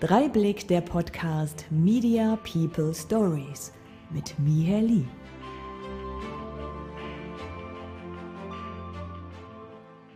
[0.00, 3.70] Dreiblick der Podcast Media People Stories
[4.08, 5.04] mit Miher Lee.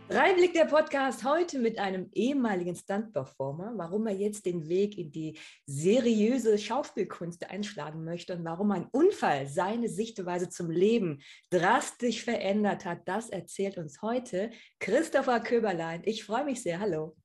[0.09, 5.37] Dreiblick der Podcast heute mit einem ehemaligen Stunt-Performer, warum er jetzt den Weg in die
[5.67, 11.21] seriöse Schauspielkunst einschlagen möchte und warum ein Unfall seine Sichtweise zum Leben
[11.51, 14.49] drastisch verändert hat, das erzählt uns heute
[14.79, 16.01] Christopher Köberlein.
[16.05, 16.79] Ich freue mich sehr.
[16.79, 17.15] Hallo.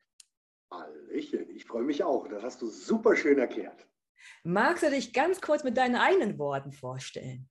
[0.71, 2.29] Hallöchen, ich freue mich auch.
[2.29, 3.89] Das hast du super schön erklärt.
[4.45, 7.49] Magst du dich ganz kurz mit deinen eigenen Worten vorstellen?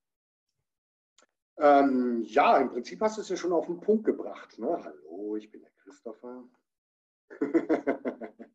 [1.58, 4.58] Ähm, ja, im Prinzip hast du es ja schon auf den Punkt gebracht.
[4.58, 4.80] Ne?
[4.82, 6.46] Hallo, ich bin der Christopher.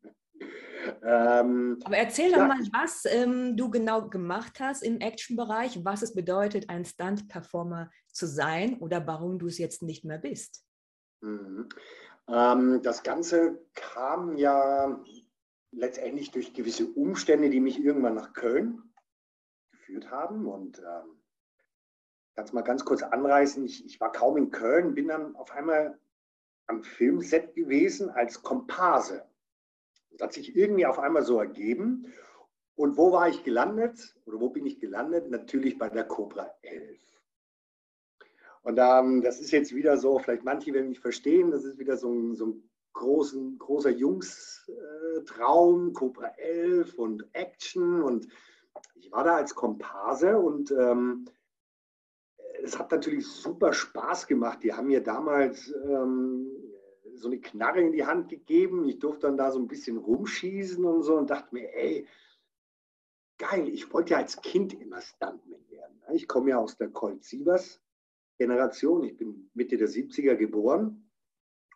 [1.03, 6.01] ähm, Aber erzähl doch ja, mal, was ähm, du genau gemacht hast im Action-Bereich, was
[6.01, 10.65] es bedeutet, ein Stunt-Performer zu sein oder warum du es jetzt nicht mehr bist.
[11.21, 11.69] Mhm.
[12.27, 14.99] Ähm, das Ganze kam ja
[15.71, 18.83] letztendlich durch gewisse Umstände, die mich irgendwann nach Köln
[19.71, 20.47] geführt haben.
[20.47, 21.21] Und ähm,
[22.35, 23.63] kann es mal ganz kurz anreißen.
[23.65, 25.99] Ich, ich war kaum in Köln, bin dann auf einmal
[26.67, 29.25] am Filmset gewesen als Komparse.
[30.11, 32.11] Das hat sich irgendwie auf einmal so ergeben.
[32.75, 34.15] Und wo war ich gelandet?
[34.25, 35.29] Oder wo bin ich gelandet?
[35.29, 36.99] Natürlich bei der Cobra 11.
[38.65, 41.97] Und ähm, das ist jetzt wieder so, vielleicht manche werden mich verstehen, das ist wieder
[41.97, 48.01] so ein, so ein großen, großer Jungs-Traum, äh, Cobra 11 und Action.
[48.01, 48.27] Und
[48.95, 51.25] ich war da als Komparse und ähm,
[52.63, 54.63] es hat natürlich super Spaß gemacht.
[54.63, 56.49] Die haben mir damals ähm,
[57.13, 58.89] so eine Knarre in die Hand gegeben.
[58.89, 62.07] Ich durfte dann da so ein bisschen rumschießen und so und dachte mir, ey,
[63.37, 66.01] geil, ich wollte ja als Kind immer Stuntman werden.
[66.13, 67.79] Ich komme ja aus der Colt Sievers
[68.37, 69.03] Generation.
[69.03, 71.09] Ich bin Mitte der 70er geboren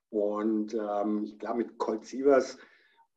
[0.10, 2.58] und ähm, ich glaube mit Colt Sievers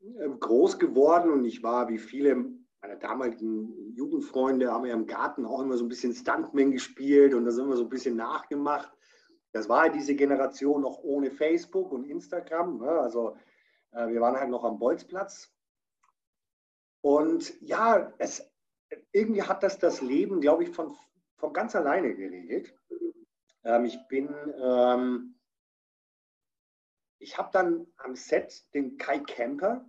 [0.00, 2.44] äh, groß geworden und ich war wie viele
[2.82, 7.44] meiner damaligen Jugendfreunde, haben wir im Garten auch immer so ein bisschen Stuntman gespielt und
[7.44, 8.92] da sind wir so ein bisschen nachgemacht.
[9.52, 12.78] Das war halt diese Generation noch ohne Facebook und Instagram.
[12.78, 12.88] Ne?
[12.88, 13.36] Also
[13.92, 15.52] äh, wir waren halt noch am Bolzplatz.
[17.02, 18.50] Und ja, es,
[19.12, 20.96] irgendwie hat das das Leben, glaube ich, von,
[21.36, 22.74] von ganz alleine geregelt.
[23.64, 24.28] Ähm, ich bin,
[24.60, 25.34] ähm,
[27.18, 29.84] ich habe dann am Set den Kai Camper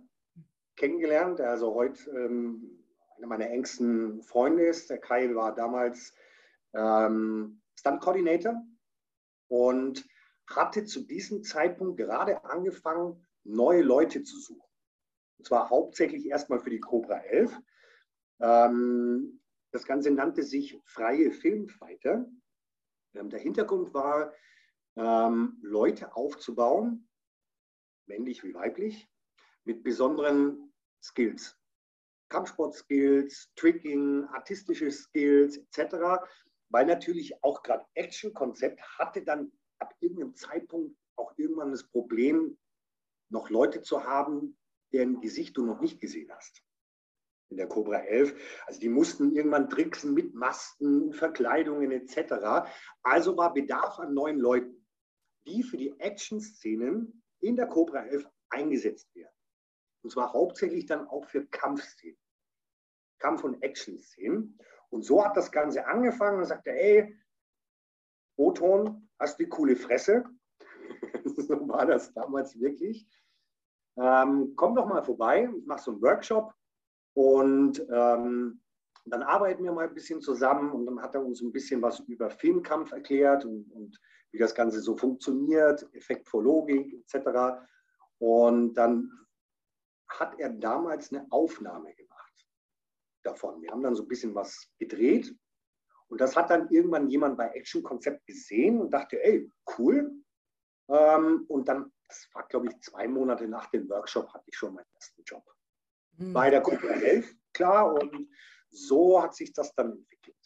[0.76, 2.84] kennengelernt, der also heute ähm,
[3.16, 4.90] einer meiner engsten Freunde ist.
[4.90, 6.14] Der Kai war damals
[6.72, 8.62] ähm, Stunt Coordinator
[9.48, 10.04] und
[10.46, 14.68] hatte zu diesem Zeitpunkt gerade angefangen, neue Leute zu suchen.
[15.38, 17.56] Und zwar hauptsächlich erstmal für die Cobra 11.
[18.40, 19.40] Ähm,
[19.70, 22.26] das Ganze nannte sich Freie Filmfighter.
[23.14, 24.32] Ähm, der Hintergrund war,
[24.96, 27.08] ähm, Leute aufzubauen,
[28.06, 29.08] männlich wie weiblich,
[29.64, 31.58] mit besonderen Skills.
[32.28, 36.24] Kampfsport-Skills, Tricking, artistische Skills etc.
[36.70, 42.58] Weil natürlich auch gerade Action-Konzept hatte dann ab irgendeinem Zeitpunkt auch irgendwann das Problem,
[43.30, 44.58] noch Leute zu haben,
[44.92, 46.63] deren Gesicht du noch nicht gesehen hast
[47.50, 48.34] in der Cobra 11.
[48.66, 52.68] Also die mussten irgendwann tricksen mit Masken, Verkleidungen etc.
[53.02, 54.86] Also war Bedarf an neuen Leuten,
[55.46, 59.34] die für die Action-Szenen in der Cobra 11 eingesetzt werden.
[60.02, 62.18] Und zwar hauptsächlich dann auch für Kampfszenen.
[63.18, 64.58] Kampf- und Action-Szenen.
[64.90, 67.16] Und so hat das Ganze angefangen und sagte, ey,
[68.36, 70.24] Oton, hast du die coole Fresse?
[71.24, 73.08] so war das damals wirklich.
[73.96, 76.52] Ähm, komm doch mal vorbei, ich mache so einen Workshop
[77.14, 78.60] und ähm,
[79.06, 82.00] dann arbeiten wir mal ein bisschen zusammen und dann hat er uns ein bisschen was
[82.00, 84.00] über Filmkampf erklärt und, und
[84.32, 87.62] wie das Ganze so funktioniert, Effekt vor Logik etc.
[88.18, 89.10] Und dann
[90.08, 92.48] hat er damals eine Aufnahme gemacht
[93.22, 93.62] davon.
[93.62, 95.34] Wir haben dann so ein bisschen was gedreht
[96.08, 100.10] und das hat dann irgendwann jemand bei Action Konzept gesehen und dachte, ey, cool.
[100.88, 104.74] Ähm, und dann, das war glaube ich zwei Monate nach dem Workshop, hatte ich schon
[104.74, 105.44] meinen ersten Job
[106.16, 106.32] mhm.
[106.32, 107.94] bei der Gruppe 11, klar.
[107.94, 108.28] Und
[108.70, 110.36] so hat sich das dann entwickelt.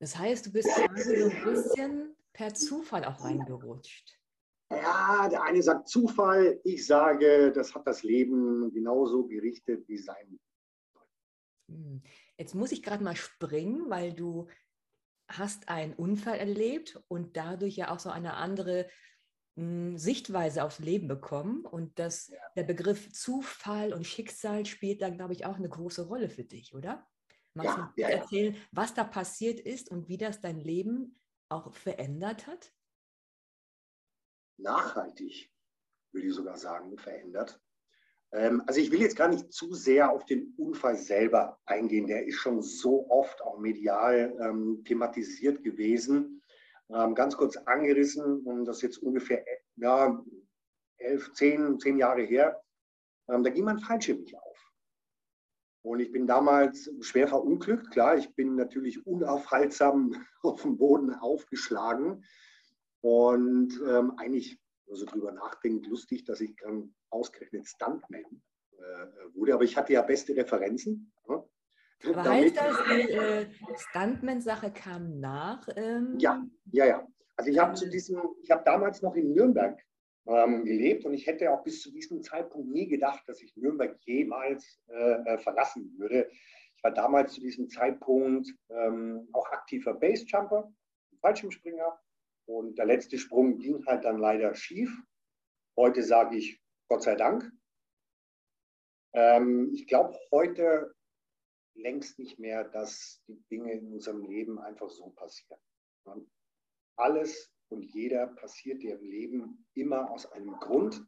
[0.00, 4.18] Das heißt, du bist quasi so ein bisschen per Zufall auch reingerutscht.
[4.70, 10.38] Ja, der eine sagt Zufall, ich sage, das hat das Leben genauso gerichtet wie sein.
[11.70, 12.02] Hm.
[12.36, 14.48] Jetzt muss ich gerade mal springen, weil du
[15.28, 18.88] hast einen Unfall erlebt und dadurch ja auch so eine andere
[19.96, 22.36] Sichtweise aufs Leben bekommen und dass ja.
[22.56, 26.74] der Begriff Zufall und Schicksal spielt da, glaube ich, auch eine große Rolle für dich,
[26.74, 27.08] oder?
[27.54, 31.72] Magst ja, du ja, erzählen, was da passiert ist und wie das dein Leben auch
[31.72, 32.72] verändert hat?
[34.58, 35.52] Nachhaltig,
[36.12, 37.60] würde ich sogar sagen, verändert.
[38.32, 42.06] Ähm, also ich will jetzt gar nicht zu sehr auf den Unfall selber eingehen.
[42.06, 46.42] Der ist schon so oft auch medial ähm, thematisiert gewesen.
[46.90, 49.44] Ähm, ganz kurz angerissen, und das ist jetzt ungefähr
[49.76, 50.24] ja,
[50.98, 52.62] elf, zehn, zehn Jahre her.
[53.28, 54.72] Ähm, da ging mein Fallschirm nicht auf.
[55.82, 57.90] Und ich bin damals schwer verunglückt.
[57.90, 62.24] Klar, ich bin natürlich unaufhaltsam auf dem Boden aufgeschlagen.
[63.00, 64.58] Und ähm, eigentlich,
[64.90, 68.24] so drüber nachdenkt, lustig, dass ich dann ausgerechnet Stuntman
[68.72, 69.54] äh, wurde.
[69.54, 71.12] Aber ich hatte ja beste Referenzen.
[72.04, 73.46] Aber heißt das, die äh,
[73.76, 75.68] Stuntman-Sache kam nach?
[75.76, 76.16] Ähm...
[76.18, 77.08] Ja, ja, ja.
[77.36, 79.80] Also ich habe zu diesem, ich habe damals noch in Nürnberg
[80.26, 83.96] ähm, gelebt und ich hätte auch bis zu diesem Zeitpunkt nie gedacht, dass ich Nürnberg
[84.04, 86.28] jemals äh, äh, verlassen würde.
[86.76, 90.72] Ich war damals zu diesem Zeitpunkt ähm, auch aktiver Basejumper,
[91.20, 91.98] Fallschirmspringer
[92.46, 94.90] und der letzte Sprung ging halt dann leider schief.
[95.76, 97.50] Heute sage ich Gott sei Dank.
[99.14, 100.94] Ähm, ich glaube heute
[101.78, 105.60] längst nicht mehr, dass die Dinge in unserem Leben einfach so passieren.
[106.96, 111.02] Alles und jeder passiert dir im Leben immer aus einem Grund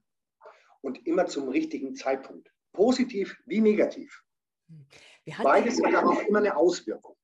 [0.82, 2.52] und immer zum richtigen Zeitpunkt.
[2.72, 4.22] Positiv wie negativ.
[5.42, 7.16] Beides hat aber auch immer eine Auswirkung.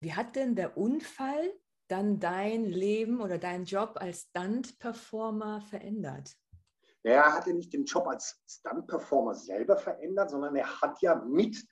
[0.00, 1.52] Wie hat denn der Unfall
[1.88, 6.36] dann dein Leben oder deinen Job als Stunt-Performer verändert?
[7.04, 11.64] Er hatte nicht den Job als Stunt-Performer selber verändert, sondern er hat ja mit,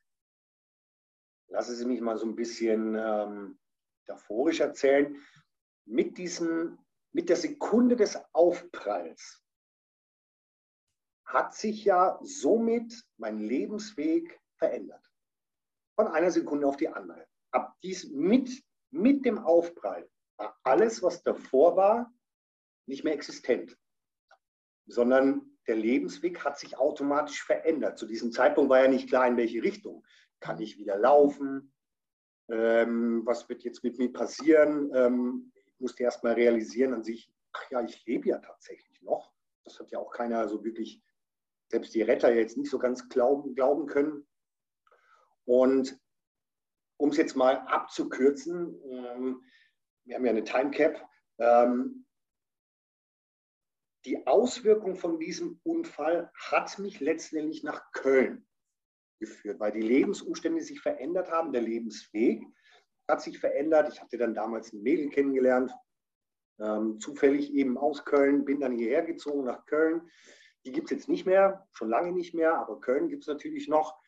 [1.50, 3.58] lassen Sie mich mal so ein bisschen ähm,
[4.06, 5.16] metaphorisch erzählen,
[5.84, 6.78] mit diesem
[7.12, 9.42] mit der Sekunde des Aufpralls
[11.24, 15.04] hat sich ja somit mein Lebensweg verändert.
[15.96, 17.26] Von einer Sekunde auf die andere.
[17.52, 18.50] Ab dies mit,
[18.90, 22.12] mit dem Aufprall war alles, was davor war,
[22.86, 23.76] nicht mehr existent,
[24.86, 27.98] sondern der Lebensweg hat sich automatisch verändert.
[27.98, 30.04] Zu diesem Zeitpunkt war ja nicht klar, in welche Richtung.
[30.40, 31.72] Kann ich wieder laufen?
[32.48, 34.90] Ähm, was wird jetzt mit mir passieren?
[34.94, 39.32] Ähm, musste erst mal realisieren an sich, ach ja, ich lebe ja tatsächlich noch.
[39.64, 41.02] Das hat ja auch keiner so wirklich,
[41.68, 44.26] selbst die Retter jetzt nicht so ganz glauben, glauben können.
[45.44, 45.98] Und
[46.96, 49.42] um es jetzt mal abzukürzen, ähm,
[50.04, 51.08] wir haben ja eine Timecap,
[51.38, 52.06] ähm,
[54.04, 58.46] die Auswirkung von diesem Unfall hat mich letztendlich nach Köln
[59.20, 62.42] geführt, weil die Lebensumstände sich verändert haben, der Lebensweg
[63.08, 63.92] hat sich verändert.
[63.92, 65.72] Ich hatte dann damals ein Mädel kennengelernt,
[66.58, 70.10] ähm, zufällig eben aus Köln, bin dann hierher gezogen nach Köln.
[70.64, 73.68] Die gibt es jetzt nicht mehr, schon lange nicht mehr, aber Köln gibt es natürlich
[73.68, 73.98] noch.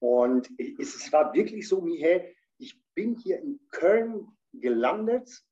[0.00, 5.44] Und es, es war wirklich so, hey, ich bin hier in Köln gelandet.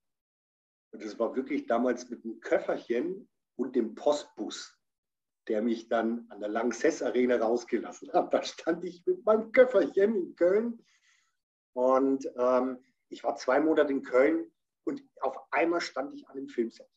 [0.93, 4.78] Und das war wirklich damals mit einem Köfferchen und dem Postbus,
[5.49, 8.33] der mich dann an der Lanxess Arena rausgelassen hat.
[8.33, 10.85] Da stand ich mit meinem Köfferchen in Köln
[11.73, 14.51] und ähm, ich war zwei Monate in Köln
[14.85, 16.89] und auf einmal stand ich an dem Filmset.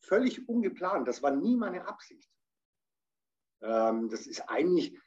[0.00, 2.30] Völlig ungeplant, das war nie meine Absicht.
[3.62, 4.98] Ähm, das ist eigentlich,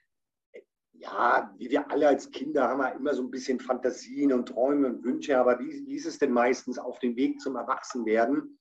[0.93, 4.87] ja, wie wir alle als Kinder haben wir immer so ein bisschen Fantasien und Träume
[4.87, 8.59] und Wünsche, aber wie, wie ist es denn meistens auf dem Weg zum Erwachsenwerden?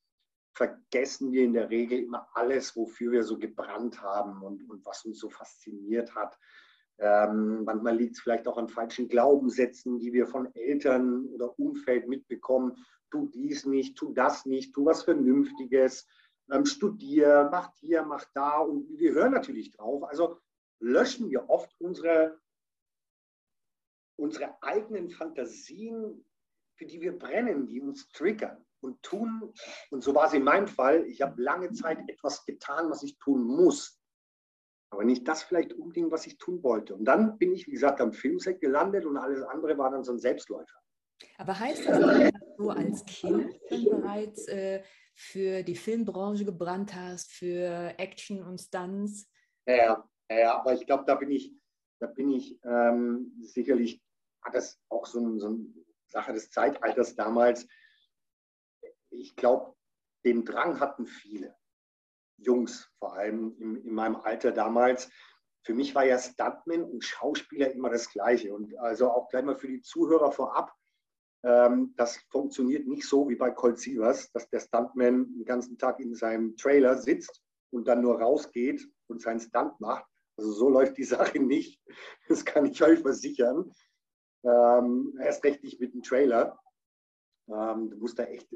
[0.54, 5.04] Vergessen wir in der Regel immer alles, wofür wir so gebrannt haben und, und was
[5.04, 6.38] uns so fasziniert hat.
[6.99, 12.06] Ähm, manchmal liegt es vielleicht auch an falschen Glaubenssätzen, die wir von Eltern oder Umfeld
[12.06, 12.76] mitbekommen.
[13.11, 16.06] Tu dies nicht, tu das nicht, tu was Vernünftiges,
[16.50, 18.59] ähm, studier, mach hier, mach da.
[18.59, 20.04] Und wir hören natürlich drauf.
[20.04, 20.38] Also
[20.80, 22.38] löschen wir oft unsere,
[24.16, 26.25] unsere eigenen Fantasien,
[26.76, 29.52] für die wir brennen, die uns triggern und tun.
[29.90, 31.04] Und so war es in meinem Fall.
[31.06, 34.02] Ich habe lange Zeit etwas getan, was ich tun muss
[34.92, 36.94] aber nicht das vielleicht unbedingt, was ich tun wollte.
[36.94, 40.12] Und dann bin ich, wie gesagt, am Filmset gelandet und alles andere war dann so
[40.12, 40.78] ein Selbstläufer.
[41.38, 44.82] Aber heißt das, dass du als Kind bereits äh,
[45.14, 49.30] für die Filmbranche gebrannt hast, für Action und Stunts?
[49.66, 51.54] Ja, ja, aber ich glaube, da bin ich,
[51.98, 54.02] da bin ich ähm, sicherlich,
[54.42, 55.58] hat das auch so, ein, so eine
[56.08, 57.66] Sache des Zeitalters damals.
[59.12, 59.75] Ich glaube,
[60.25, 61.54] den Drang hatten viele.
[62.38, 65.11] Jungs, vor allem in, in meinem Alter damals.
[65.64, 68.52] Für mich war ja Stuntman und Schauspieler immer das Gleiche.
[68.52, 70.75] Und also auch gleich mal für die Zuhörer vorab,
[71.45, 76.00] ähm, das funktioniert nicht so wie bei Colt Sievers, dass der Stuntman den ganzen Tag
[76.00, 80.07] in seinem Trailer sitzt und dann nur rausgeht und seinen Stunt macht.
[80.37, 81.81] Also so läuft die Sache nicht.
[82.28, 83.73] Das kann ich euch versichern.
[84.45, 86.59] Ähm, erst recht nicht mit dem Trailer.
[87.49, 88.49] Ähm, du musst da echt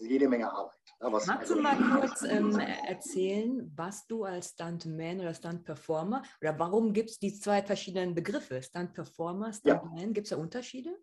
[0.00, 0.74] jede Menge Arbeit.
[1.00, 6.58] Ne, Magst also, du mal kurz ähm, erzählen, was du als Stuntman oder Stunt-Performer oder
[6.58, 8.62] warum gibt es die zwei verschiedenen Begriffe?
[8.62, 10.12] Stunt-Performer, Stuntman, ja.
[10.12, 10.96] gibt es da Unterschiede?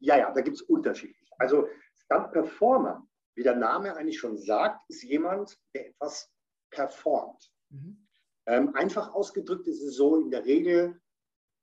[0.00, 1.14] Ja, ja, da gibt es Unterschiede.
[1.38, 6.30] Also Stunt-Performer, wie der Name eigentlich schon sagt, ist jemand, der etwas
[6.70, 7.52] performt.
[7.70, 8.06] Mhm.
[8.46, 11.00] Ähm, einfach ausgedrückt ist es so, in der Regel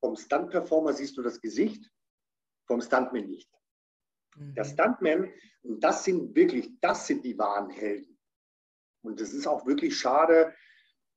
[0.00, 1.90] vom Stunt-Performer siehst du das Gesicht,
[2.66, 3.50] vom Stuntman nicht.
[4.36, 4.68] Der mhm.
[4.68, 8.18] Stuntman, und das sind wirklich, das sind die wahren Helden.
[9.02, 10.54] Und es ist auch wirklich schade,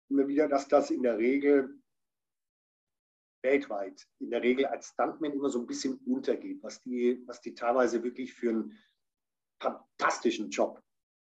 [0.09, 1.79] immer wieder, dass das in der Regel
[3.43, 7.53] weltweit, in der Regel als Stuntman immer so ein bisschen untergeht, was die, was die
[7.53, 8.77] teilweise wirklich für einen
[9.61, 10.81] fantastischen Job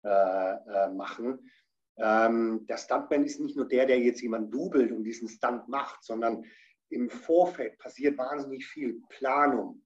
[0.03, 1.49] äh, äh, machen.
[1.97, 6.03] Ähm, der Stuntman ist nicht nur der, der jetzt jemanden dubelt und diesen Stunt macht,
[6.03, 6.45] sondern
[6.89, 9.83] im Vorfeld passiert wahnsinnig viel Planung,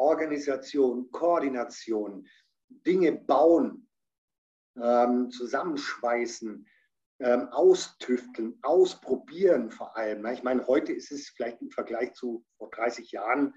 [0.00, 2.26] Organisation, Koordination,
[2.68, 3.86] Dinge bauen,
[4.80, 6.66] ähm, zusammenschweißen,
[7.20, 10.24] ähm, austüfteln, ausprobieren vor allem.
[10.26, 13.54] Ich meine, heute ist es vielleicht im Vergleich zu vor 30 Jahren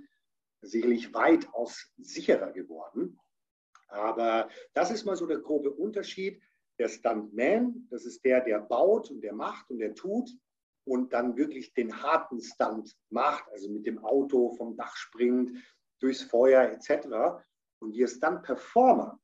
[0.62, 3.17] sicherlich weitaus sicherer geworden.
[3.88, 6.41] Aber das ist mal so der grobe Unterschied.
[6.79, 10.29] Der Stuntman, das ist der, der baut und der macht und der tut
[10.85, 15.57] und dann wirklich den harten Stunt macht, also mit dem Auto vom Dach springt,
[16.03, 17.07] durchs Feuer etc.
[17.79, 19.19] Und wir Stunt-Performer,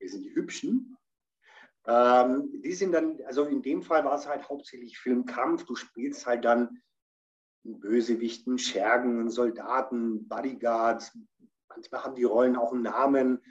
[0.00, 0.98] wir sind die Hübschen,
[1.86, 5.64] ähm, die sind dann, also in dem Fall war es halt hauptsächlich Filmkampf.
[5.64, 6.82] Du spielst halt dann
[7.64, 11.16] Bösewichten, Schergen, Soldaten, Bodyguards.
[11.68, 13.42] Manchmal haben die Rollen auch einen Namen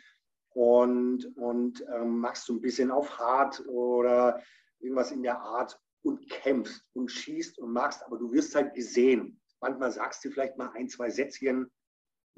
[0.49, 4.41] und, und ähm, machst du ein bisschen auf hart oder
[4.79, 9.41] irgendwas in der Art und kämpfst und schießt und machst, aber du wirst halt gesehen.
[9.61, 11.71] Manchmal sagst du vielleicht mal ein, zwei Sätzchen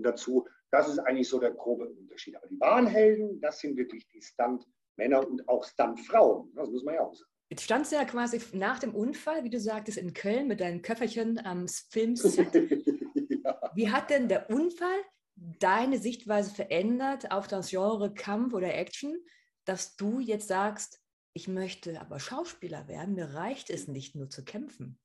[0.04, 0.48] dazu.
[0.72, 2.36] Das ist eigentlich so der grobe Unterschied.
[2.36, 6.52] Aber die wahren Helden, das sind wirklich die Stunt-Männer und auch Stunt-Frauen.
[6.56, 7.30] Das muss man ja auch sagen.
[7.52, 10.84] Jetzt standst du ja quasi nach dem Unfall, wie du sagtest, in Köln mit deinem
[10.84, 12.54] Köfferchen am Filmset.
[13.44, 13.72] ja.
[13.74, 15.00] Wie hat denn der Unfall
[15.36, 19.18] deine Sichtweise verändert auf das Genre Kampf oder Action,
[19.66, 21.02] dass du jetzt sagst,
[21.34, 25.00] ich möchte aber Schauspieler werden, mir reicht es nicht nur zu kämpfen.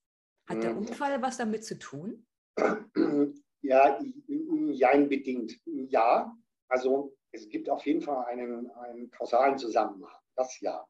[0.49, 0.79] Hat der hm.
[0.79, 2.27] Unfall was damit zu tun?
[3.65, 5.59] Ja, jein bedingt.
[5.65, 6.37] Ja,
[6.69, 10.21] also es gibt auf jeden Fall einen, einen kausalen Zusammenhang.
[10.37, 10.87] Das ja.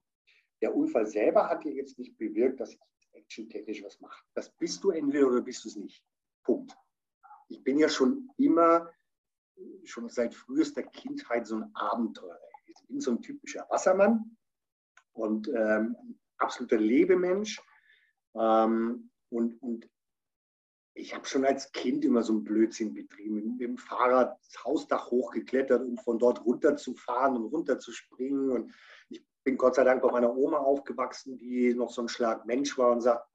[0.61, 2.81] Der Unfall selber hat dir jetzt nicht bewirkt, dass ich
[3.12, 4.25] actiontechnisch was mache.
[4.35, 6.02] Das bist du entweder oder bist du es nicht.
[6.43, 6.76] Punkt.
[7.49, 8.90] Ich bin ja schon immer,
[9.85, 12.40] schon seit frühester Kindheit so ein Abenteurer.
[12.66, 14.37] Ich bin so ein typischer Wassermann
[15.12, 17.62] und ähm, absoluter Lebemensch.
[18.35, 19.88] Ähm, und, und
[20.94, 25.10] ich habe schon als Kind immer so einen Blödsinn betrieben, mit dem Fahrrad das Hausdach
[25.10, 28.50] hochgeklettert, um von dort runterzufahren und runterzuspringen.
[28.50, 28.74] Und
[29.08, 32.78] ich bin Gott sei Dank bei meiner Oma aufgewachsen, die noch so ein Schlag Mensch
[32.78, 33.28] war und sagt,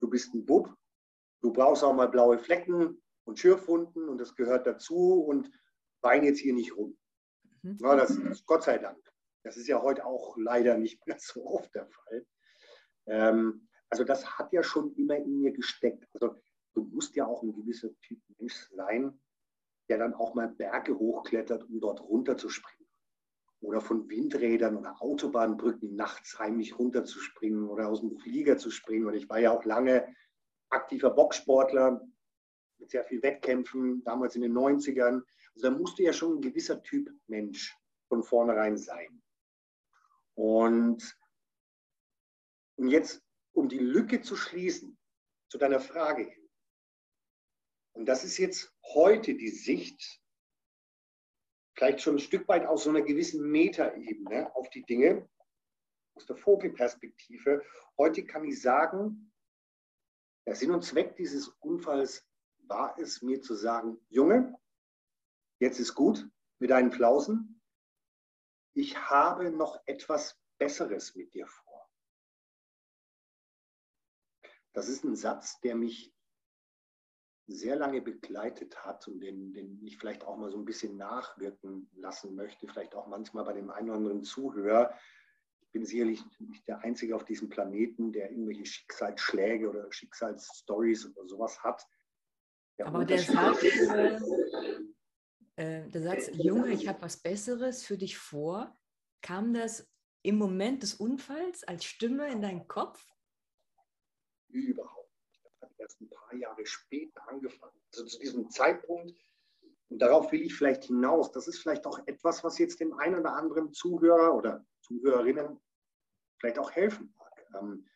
[0.00, 0.72] du bist ein Bub,
[1.40, 5.50] du brauchst auch mal blaue Flecken und Schürfwunden und das gehört dazu und
[6.02, 6.96] wein jetzt hier nicht rum.
[7.62, 7.78] Mhm.
[7.80, 8.98] Ja, das ist Gott sei Dank.
[9.44, 12.26] Das ist ja heute auch leider nicht mehr so oft der Fall.
[13.06, 16.06] Ähm, also das hat ja schon immer in mir gesteckt.
[16.14, 16.40] Also
[16.74, 19.18] du musst ja auch ein gewisser Typ Mensch sein,
[19.88, 22.88] der dann auch mal Berge hochklettert, um dort runterzuspringen.
[23.60, 29.06] Oder von Windrädern oder Autobahnbrücken nachts heimlich runterzuspringen oder aus dem Flieger zu springen.
[29.06, 30.12] Und ich war ja auch lange
[30.70, 32.00] aktiver Boxsportler
[32.78, 35.22] mit sehr viel Wettkämpfen, damals in den 90ern.
[35.54, 37.76] Also da musste ja schon ein gewisser Typ Mensch
[38.08, 39.22] von vornherein sein.
[40.34, 41.16] Und,
[42.76, 44.98] und jetzt, um die Lücke zu schließen,
[45.48, 46.41] zu deiner Frage hin,
[47.94, 50.20] und das ist jetzt heute die Sicht,
[51.74, 55.28] vielleicht schon ein Stück weit aus so einer gewissen Metaebene auf die Dinge,
[56.14, 57.64] aus der Vogelperspektive.
[57.98, 59.32] Heute kann ich sagen,
[60.46, 62.26] der Sinn und Zweck dieses Unfalls
[62.66, 64.58] war es, mir zu sagen, Junge,
[65.60, 67.60] jetzt ist gut mit deinen Flausen.
[68.74, 71.90] Ich habe noch etwas Besseres mit dir vor.
[74.72, 76.14] Das ist ein Satz, der mich
[77.52, 81.88] sehr lange begleitet hat und den, den ich vielleicht auch mal so ein bisschen nachwirken
[81.94, 84.94] lassen möchte, vielleicht auch manchmal bei dem einen oder anderen Zuhörer.
[85.60, 91.26] Ich bin sicherlich nicht der Einzige auf diesem Planeten, der irgendwelche Schicksalsschläge oder Schicksalsstories oder
[91.26, 91.86] sowas hat.
[92.78, 94.18] Der Aber der Satz, äh,
[95.56, 98.76] äh, der Satz, Junge, ich habe was Besseres für dich vor,
[99.20, 99.88] kam das
[100.22, 103.04] im Moment des Unfalls als Stimme in deinen Kopf?
[104.48, 105.01] Überhaupt
[105.82, 107.80] erst ein paar Jahre später angefangen.
[107.92, 109.12] Also zu diesem Zeitpunkt
[109.88, 111.32] Und darauf will ich vielleicht hinaus.
[111.32, 115.60] Das ist vielleicht auch etwas, was jetzt dem einen oder anderen Zuhörer oder Zuhörerinnen
[116.40, 117.46] vielleicht auch helfen mag.
[117.60, 117.86] Ähm,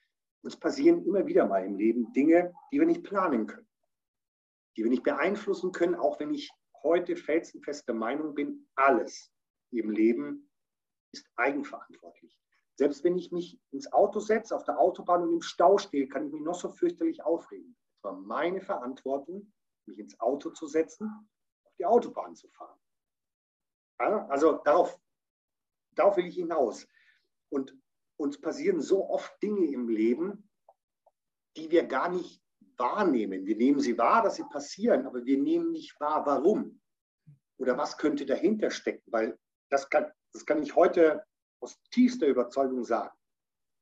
[0.42, 3.68] uns passieren immer wieder mal im Leben Dinge, die wir nicht planen können,
[4.76, 6.50] die wir nicht beeinflussen können, auch wenn ich
[6.82, 9.32] heute felsenfest der Meinung bin, alles
[9.72, 10.50] im Leben
[11.12, 12.38] ist eigenverantwortlich.
[12.76, 16.26] Selbst wenn ich mich ins Auto setze, auf der Autobahn und im Stau stehe, kann
[16.26, 17.76] ich mich noch so fürchterlich aufregen.
[17.96, 19.52] Es war meine Verantwortung,
[19.86, 21.10] mich ins Auto zu setzen,
[21.64, 22.78] auf die Autobahn zu fahren.
[23.98, 25.00] Ja, also darauf,
[25.92, 26.86] darauf will ich hinaus.
[27.50, 27.74] Und
[28.18, 30.50] uns passieren so oft Dinge im Leben,
[31.56, 32.42] die wir gar nicht
[32.76, 33.46] wahrnehmen.
[33.46, 36.82] Wir nehmen sie wahr, dass sie passieren, aber wir nehmen nicht wahr, warum.
[37.58, 39.38] Oder was könnte dahinter stecken, weil
[39.70, 41.24] das kann, das kann ich heute
[41.60, 43.16] aus tiefster Überzeugung sagen.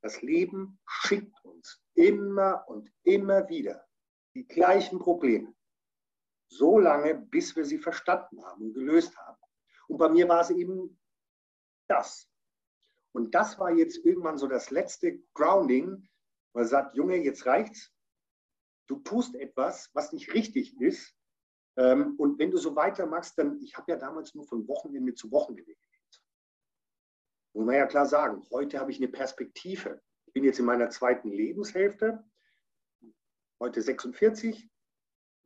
[0.01, 3.87] Das Leben schickt uns immer und immer wieder
[4.35, 5.53] die gleichen Probleme.
[6.47, 9.37] So lange, bis wir sie verstanden haben und gelöst haben.
[9.87, 10.99] Und bei mir war es eben
[11.87, 12.29] das.
[13.13, 16.07] Und das war jetzt irgendwann so das letzte Grounding,
[16.53, 17.91] wo er sagt, Junge, jetzt reicht's.
[18.87, 21.15] Du tust etwas, was nicht richtig ist.
[21.77, 25.31] Ähm, und wenn du so weitermachst, dann, ich habe ja damals nur von Wochenende zu
[25.31, 25.81] Wochenende gelebt.
[27.55, 30.01] Muss man ja klar sagen, heute habe ich eine Perspektive.
[30.25, 32.21] Ich bin jetzt in meiner zweiten Lebenshälfte,
[33.61, 34.69] heute 46,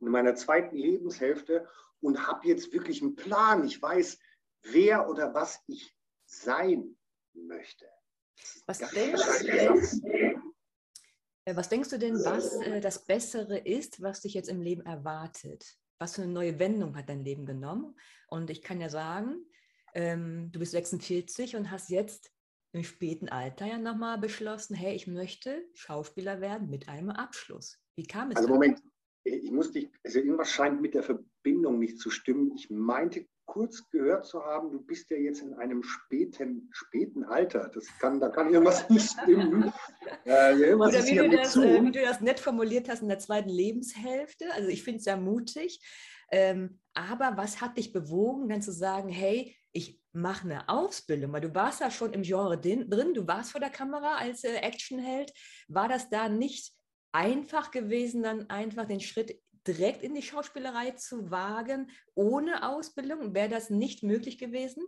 [0.00, 1.68] in meiner zweiten Lebenshälfte
[2.00, 3.64] und habe jetzt wirklich einen Plan.
[3.64, 4.18] Ich weiß,
[4.62, 6.96] wer oder was ich sein
[7.32, 7.86] möchte.
[8.66, 10.02] Was denkst,
[11.44, 14.84] äh, was denkst du denn, was äh, das Bessere ist, was dich jetzt im Leben
[14.84, 15.78] erwartet?
[16.00, 17.96] Was für eine neue Wendung hat dein Leben genommen?
[18.26, 19.46] Und ich kann ja sagen,
[19.94, 22.32] ähm, du bist 46 und hast jetzt
[22.72, 27.78] im späten Alter ja nochmal beschlossen, hey, ich möchte Schauspieler werden mit einem Abschluss.
[27.96, 28.36] Wie kam es?
[28.36, 28.80] Also Moment,
[29.24, 32.52] ich muss dich, also irgendwas scheint mit der Verbindung nicht zu stimmen.
[32.54, 37.68] Ich meinte kurz gehört zu haben, du bist ja jetzt in einem späten, späten Alter.
[37.74, 39.72] Das kann, da kann irgendwas nicht stimmen.
[40.24, 43.48] Äh, Oder wie du, das, äh, wie du, das, nett formuliert hast in der zweiten
[43.48, 44.46] Lebenshälfte.
[44.54, 45.80] Also ich finde es sehr mutig.
[46.30, 51.42] Ähm, aber was hat dich bewogen, dann zu sagen, hey, ich mache eine Ausbildung, weil
[51.42, 55.32] du warst ja schon im Genre drin, du warst vor der Kamera als äh, Actionheld.
[55.68, 56.72] War das da nicht
[57.12, 63.34] einfach gewesen, dann einfach den Schritt direkt in die Schauspielerei zu wagen, ohne Ausbildung?
[63.34, 64.84] Wäre das nicht möglich gewesen?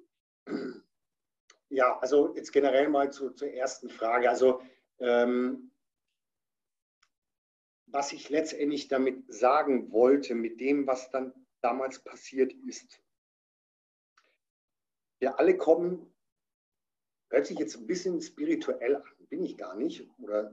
[1.69, 4.29] Ja, also jetzt generell mal zu, zur ersten Frage.
[4.29, 4.61] Also
[4.99, 5.73] ähm,
[7.87, 13.02] was ich letztendlich damit sagen wollte, mit dem, was dann damals passiert ist.
[15.23, 16.13] Wir alle kommen,
[17.31, 20.53] hört sich jetzt ein bisschen spirituell an, bin ich gar nicht, oder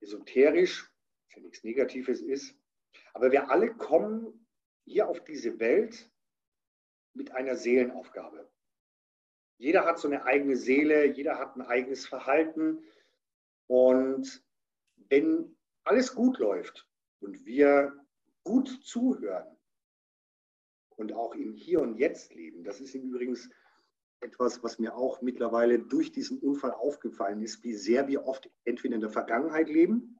[0.00, 0.92] esoterisch,
[1.24, 2.54] was ja nichts Negatives ist.
[3.14, 4.46] Aber wir alle kommen
[4.84, 6.12] hier auf diese Welt
[7.14, 8.46] mit einer Seelenaufgabe.
[9.56, 12.84] Jeder hat so eine eigene Seele, jeder hat ein eigenes Verhalten.
[13.68, 14.44] Und
[14.96, 16.86] wenn alles gut läuft
[17.20, 17.98] und wir
[18.44, 19.56] gut zuhören
[20.96, 23.48] und auch im Hier und Jetzt leben, das ist übrigens
[24.20, 28.94] etwas, was mir auch mittlerweile durch diesen Unfall aufgefallen ist, wie sehr wir oft entweder
[28.94, 30.18] in der Vergangenheit leben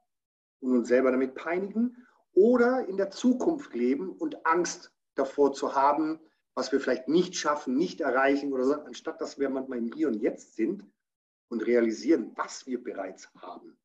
[0.61, 6.21] und uns selber damit peinigen oder in der Zukunft leben und Angst davor zu haben,
[6.55, 10.09] was wir vielleicht nicht schaffen, nicht erreichen oder so, anstatt dass wir manchmal im Hier
[10.09, 10.85] und Jetzt sind
[11.49, 13.77] und realisieren, was wir bereits haben.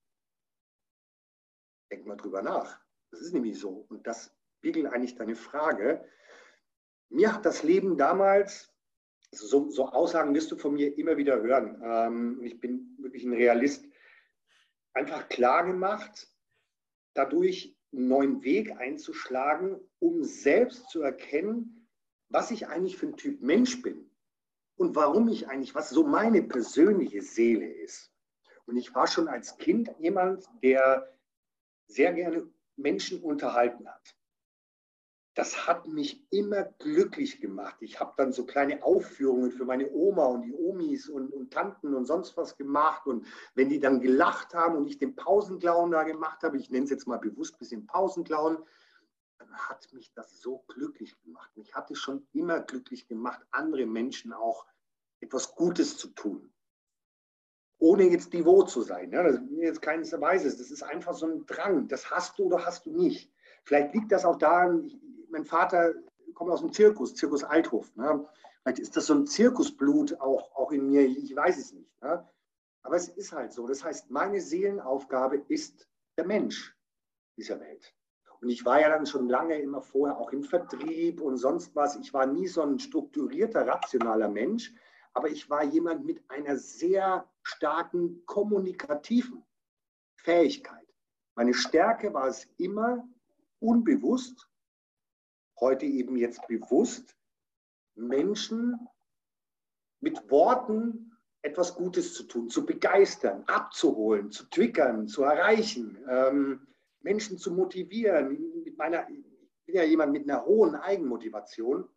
[1.92, 2.80] Denk mal drüber nach.
[3.12, 3.86] Das ist nämlich so.
[3.90, 6.08] Und das spiegelt eigentlich deine Frage.
[7.10, 8.75] Mir hat das Leben damals,
[9.42, 11.82] also so, so, Aussagen wirst du von mir immer wieder hören.
[11.84, 13.86] Ähm, ich bin wirklich ein Realist.
[14.94, 16.32] Einfach klar gemacht,
[17.14, 21.90] dadurch einen neuen Weg einzuschlagen, um selbst zu erkennen,
[22.30, 24.10] was ich eigentlich für ein Typ Mensch bin
[24.78, 28.12] und warum ich eigentlich, was so meine persönliche Seele ist.
[28.66, 31.14] Und ich war schon als Kind jemand, der
[31.88, 34.16] sehr gerne Menschen unterhalten hat
[35.36, 37.76] das hat mich immer glücklich gemacht.
[37.82, 41.94] Ich habe dann so kleine Aufführungen für meine Oma und die Omis und, und, Tanten
[41.94, 43.06] und sonst was gemacht.
[43.06, 46.86] Und wenn die dann gelacht haben und ich den Pausenclown da gemacht habe, ich nenne
[46.86, 48.64] es jetzt mal bewusst ein bisschen Pausenclown,
[49.38, 51.52] dann hat mich das so glücklich gemacht.
[51.58, 54.66] Mich hat es schon immer glücklich gemacht, andere Menschen auch
[55.20, 56.50] etwas Gutes zu tun.
[57.78, 59.12] Ohne jetzt devot zu sein.
[59.12, 60.58] Ja, das ist jetzt keines Weises.
[60.58, 61.90] Das ist einfach so ein Drang.
[61.90, 63.34] Das hast du oder hast du nicht.
[63.66, 64.90] Vielleicht liegt das auch daran,
[65.36, 65.94] mein Vater
[66.34, 67.94] kommt aus dem Zirkus, Zirkus Althof.
[67.98, 68.26] Ne?
[68.64, 72.02] Vielleicht ist das so ein Zirkusblut auch, auch in mir, ich weiß es nicht.
[72.02, 72.26] Ne?
[72.84, 73.68] Aber es ist halt so.
[73.68, 76.74] Das heißt, meine Seelenaufgabe ist der Mensch
[77.38, 77.94] dieser Welt.
[78.40, 81.98] Und ich war ja dann schon lange immer vorher auch im Vertrieb und sonst was.
[81.98, 84.74] Ich war nie so ein strukturierter, rationaler Mensch,
[85.14, 89.44] aber ich war jemand mit einer sehr starken kommunikativen
[90.16, 90.88] Fähigkeit.
[91.36, 93.06] Meine Stärke war es immer
[93.60, 94.48] unbewusst,
[95.60, 97.16] heute eben jetzt bewusst,
[97.96, 98.78] Menschen
[100.02, 106.68] mit Worten etwas Gutes zu tun, zu begeistern, abzuholen, zu triggern, zu erreichen, ähm,
[107.02, 108.64] Menschen zu motivieren.
[108.64, 111.88] Mit meiner, ich bin ja jemand mit einer hohen Eigenmotivation.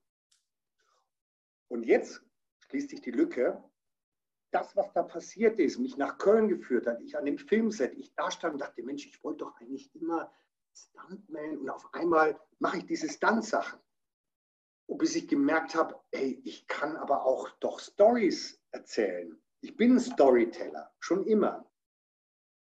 [1.68, 2.22] Und jetzt
[2.60, 3.62] schließt sich die Lücke.
[4.50, 8.14] Das, was da passiert ist, mich nach Köln geführt hat, ich an dem Filmset, ich
[8.14, 10.32] da stand und dachte, Mensch, ich wollte doch eigentlich immer
[10.78, 13.78] Stuntman und auf einmal mache ich diese Stunt-Sachen.
[14.86, 19.38] Und bis ich gemerkt habe, ey, ich kann aber auch doch Stories erzählen.
[19.60, 21.70] Ich bin ein Storyteller, schon immer.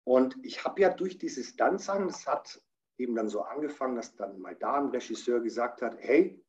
[0.04, 2.62] Und ich habe ja durch diese Stunt-Sachen, das hat
[2.98, 6.42] eben dann so angefangen, dass dann mal da ein Regisseur gesagt hat, hey,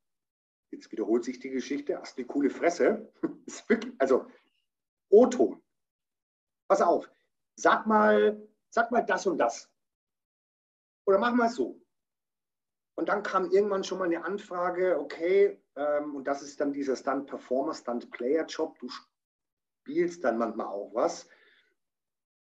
[0.71, 3.11] jetzt wiederholt sich die Geschichte, hast eine coole Fresse.
[3.97, 4.27] also
[5.09, 5.61] O-Ton.
[6.69, 7.09] Pass auf,
[7.55, 9.69] sag mal, sag mal das und das.
[11.07, 11.81] Oder mach mal so.
[12.95, 16.95] Und dann kam irgendwann schon mal eine Anfrage, okay, ähm, und das ist dann dieser
[16.95, 18.89] Stunt-Performer, Stunt-Player-Job, du
[19.81, 21.29] spielst dann manchmal auch was.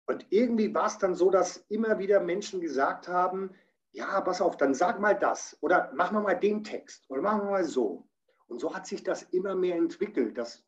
[0.06, 3.54] Und irgendwie war es dann so, dass immer wieder Menschen gesagt haben,
[3.90, 7.42] ja, pass auf, dann sag mal das oder machen wir mal den Text oder machen
[7.42, 8.08] wir mal so.
[8.46, 10.64] Und so hat sich das immer mehr entwickelt, dass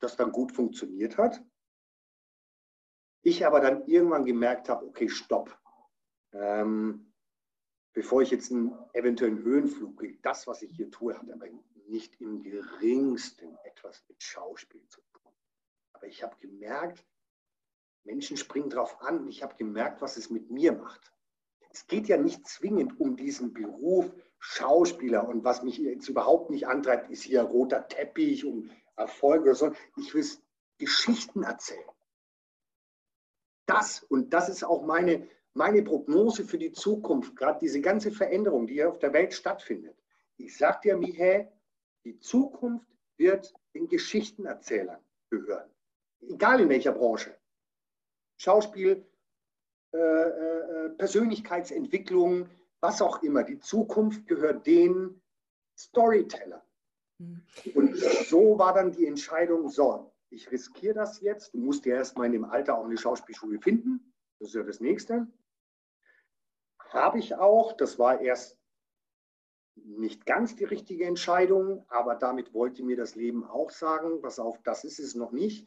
[0.00, 1.40] das dann gut funktioniert hat.
[3.22, 5.56] Ich aber dann irgendwann gemerkt habe, okay, stopp.
[6.32, 7.09] Ähm,
[7.92, 11.46] bevor ich jetzt einen eventuellen Höhenflug kriege, das, was ich hier tue, hat aber
[11.86, 15.32] nicht im geringsten etwas mit Schauspiel zu tun.
[15.92, 17.04] Aber ich habe gemerkt,
[18.04, 21.12] Menschen springen drauf an und ich habe gemerkt, was es mit mir macht.
[21.72, 26.66] Es geht ja nicht zwingend um diesen Beruf Schauspieler und was mich jetzt überhaupt nicht
[26.66, 29.72] antreibt, ist hier roter Teppich um Erfolg oder so.
[29.96, 30.24] Ich will
[30.78, 31.84] Geschichten erzählen.
[33.66, 38.66] Das und das ist auch meine, meine Prognose für die Zukunft, gerade diese ganze Veränderung,
[38.66, 39.96] die hier auf der Welt stattfindet.
[40.36, 41.48] Ich sage dir, Michael,
[42.04, 45.68] die Zukunft wird den Geschichtenerzählern gehören.
[46.20, 47.36] Egal in welcher Branche.
[48.36, 49.06] Schauspiel,
[49.92, 52.48] äh, äh, Persönlichkeitsentwicklung,
[52.80, 53.42] was auch immer.
[53.42, 55.20] Die Zukunft gehört den
[55.76, 56.64] Storyteller.
[57.18, 57.42] Mhm.
[57.74, 61.52] Und so war dann die Entscheidung, so, ich riskiere das jetzt.
[61.54, 64.12] Du musst ja erstmal in dem Alter auch eine Schauspielschule finden.
[64.38, 65.26] Das ist ja das Nächste.
[66.90, 67.72] Habe ich auch.
[67.72, 68.58] Das war erst
[69.74, 74.62] nicht ganz die richtige Entscheidung, aber damit wollte mir das Leben auch sagen, pass auf,
[74.62, 75.66] das ist es noch nicht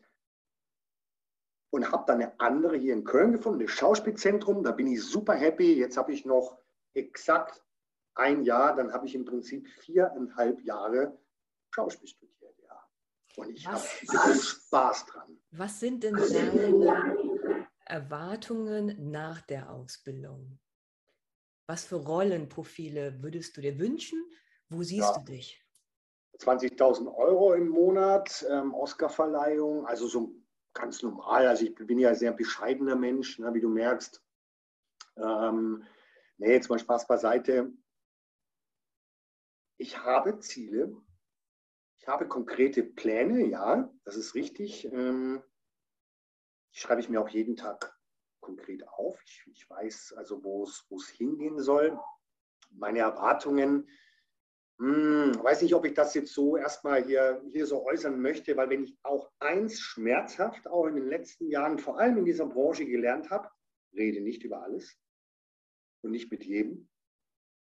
[1.73, 4.63] und habe dann eine andere hier in Köln gefunden, das Schauspielzentrum.
[4.63, 5.73] Da bin ich super happy.
[5.73, 6.59] Jetzt habe ich noch
[6.93, 7.63] exakt
[8.13, 11.17] ein Jahr, dann habe ich im Prinzip viereinhalb Jahre
[11.71, 12.55] Schauspiel studiert.
[12.61, 12.79] Ja.
[13.37, 15.39] Und ich habe Spaß dran.
[15.49, 20.59] Was sind denn deine Erwartungen nach der Ausbildung?
[21.65, 24.21] Was für Rollenprofile würdest du dir wünschen?
[24.69, 25.17] Wo siehst ja.
[25.17, 25.63] du dich?
[26.39, 30.35] 20.000 Euro im Monat, ähm, Oscarverleihung, also so
[30.73, 31.47] ganz normal.
[31.47, 34.21] Also ich bin ja ein sehr bescheidener Mensch, ne, wie du merkst.
[35.15, 35.85] Ähm,
[36.37, 37.71] nee, jetzt mal Spaß beiseite.
[39.77, 40.97] Ich habe Ziele.
[41.99, 44.85] Ich habe konkrete Pläne, ja, das ist richtig.
[44.91, 45.41] Ähm,
[46.73, 47.92] die schreibe ich mir auch jeden Tag
[48.43, 49.19] konkret auf.
[49.25, 51.97] Ich, ich weiß also, wo es hingehen soll.
[52.71, 53.87] Meine Erwartungen
[54.79, 58.69] hm, weiß nicht, ob ich das jetzt so erstmal hier, hier so äußern möchte, weil
[58.69, 62.85] wenn ich auch eins schmerzhaft auch in den letzten Jahren, vor allem in dieser Branche
[62.85, 63.49] gelernt habe,
[63.95, 64.97] rede nicht über alles
[66.01, 66.89] und nicht mit jedem.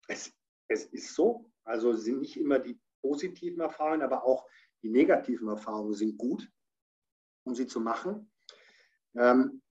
[0.09, 0.33] Es,
[0.69, 4.49] es ist so, also sind nicht immer die positiven Erfahrungen, aber auch
[4.83, 6.51] die negativen Erfahrungen sind gut,
[7.45, 8.31] um sie zu machen.
[9.15, 9.63] Ähm,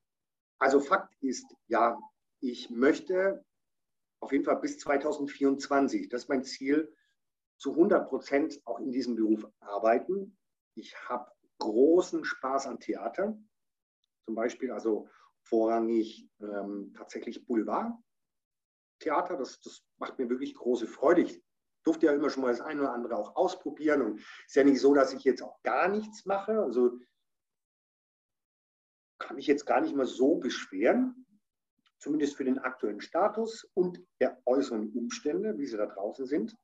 [0.60, 1.98] also Fakt ist, ja,
[2.42, 3.44] ich möchte
[4.20, 6.94] auf jeden Fall bis 2024, das ist mein Ziel,
[7.60, 10.38] zu 100 Prozent auch in diesem Beruf arbeiten.
[10.76, 13.38] Ich habe großen Spaß an Theater,
[14.26, 15.10] zum Beispiel also
[15.44, 19.38] vorrangig ähm, tatsächlich Boulevard-Theater.
[19.38, 21.22] Das, das macht mir wirklich große Freude.
[21.22, 21.42] Ich
[21.84, 24.64] durfte ja immer schon mal das eine oder andere auch ausprobieren und es ist ja
[24.64, 26.60] nicht so, dass ich jetzt auch gar nichts mache.
[26.62, 27.00] Also
[29.28, 31.26] kann mich jetzt gar nicht mal so beschweren,
[32.00, 36.56] zumindest für den aktuellen Status und der äußeren Umstände, wie sie da draußen sind.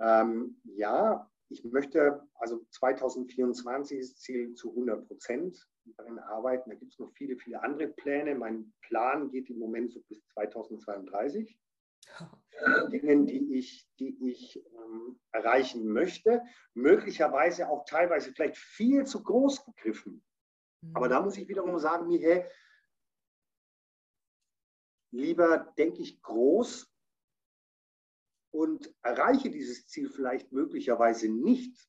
[0.00, 6.70] Ähm, ja, ich möchte also 2024 ist Ziel zu 100 Prozent darin arbeiten.
[6.70, 8.34] Da gibt es noch viele, viele andere Pläne.
[8.36, 11.58] Mein Plan geht im Moment so bis 2032.
[12.90, 16.40] Dingen, die ich, die ich ähm, erreichen möchte,
[16.72, 20.24] möglicherweise auch teilweise vielleicht viel zu groß gegriffen.
[20.94, 22.44] Aber da muss ich wiederum sagen, hey,
[25.12, 26.92] lieber denke ich groß
[28.50, 31.88] und erreiche dieses Ziel vielleicht möglicherweise nicht.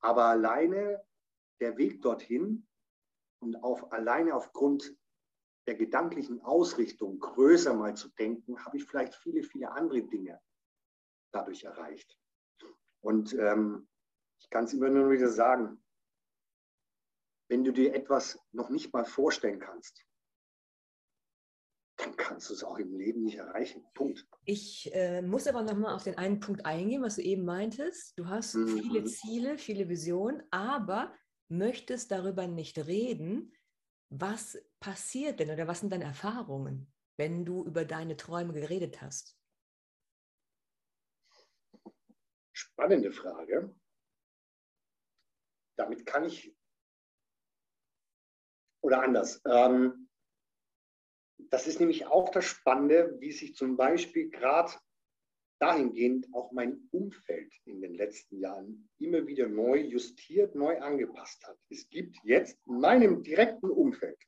[0.00, 1.04] Aber alleine
[1.60, 2.66] der Weg dorthin
[3.40, 4.96] und auf, alleine aufgrund
[5.66, 10.40] der gedanklichen Ausrichtung größer mal zu denken, habe ich vielleicht viele, viele andere Dinge
[11.32, 12.18] dadurch erreicht.
[13.00, 13.88] Und ähm,
[14.40, 15.82] ich kann es immer nur wieder sagen,
[17.52, 20.02] wenn du dir etwas noch nicht mal vorstellen kannst,
[21.96, 23.84] dann kannst du es auch im Leben nicht erreichen.
[23.92, 24.26] Punkt.
[24.46, 28.18] Ich äh, muss aber nochmal auf den einen Punkt eingehen, was du eben meintest.
[28.18, 28.78] Du hast mhm.
[28.78, 31.14] viele Ziele, viele Visionen, aber
[31.48, 33.54] möchtest darüber nicht reden,
[34.08, 39.36] was passiert denn oder was sind deine Erfahrungen, wenn du über deine Träume geredet hast?
[42.54, 43.74] Spannende Frage.
[45.76, 46.56] Damit kann ich,
[48.82, 50.08] oder anders, ähm,
[51.50, 54.72] das ist nämlich auch das Spannende, wie sich zum Beispiel gerade
[55.58, 61.58] dahingehend auch mein Umfeld in den letzten Jahren immer wieder neu justiert, neu angepasst hat.
[61.68, 64.18] Es gibt jetzt in meinem direkten Umfeld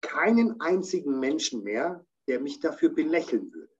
[0.00, 3.76] keinen einzigen Menschen mehr, der mich dafür belächeln würde.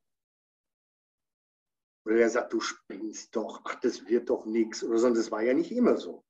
[2.04, 4.82] Oder der sagt, du spinnst doch, ach, das wird doch nichts.
[4.82, 6.24] Oder sonst, das war ja nicht immer so.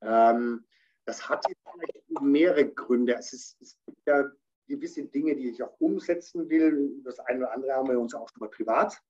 [0.00, 0.66] Ähm,
[1.04, 3.14] das hat vielleicht mehrere Gründe.
[3.14, 4.30] Es, ist, es gibt ja
[4.68, 7.02] gewisse Dinge, die ich auch umsetzen will.
[7.04, 9.00] Das eine oder andere haben wir uns auch schon mal privat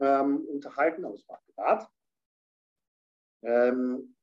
[0.00, 1.88] ähm, unterhalten, aber es war privat.
[3.42, 4.14] Ähm,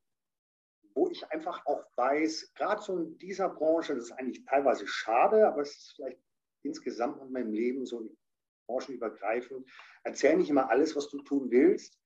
[0.93, 5.47] wo ich einfach auch weiß, gerade so in dieser Branche, das ist eigentlich teilweise schade,
[5.47, 6.19] aber es ist vielleicht
[6.63, 8.09] insgesamt in meinem Leben so
[8.67, 9.69] branchenübergreifend.
[10.03, 11.97] Erzähl nicht immer alles, was du tun willst,